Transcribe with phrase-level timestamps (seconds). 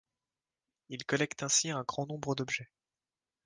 [0.89, 2.71] Il collecte ainsi un grand nombre d'objets.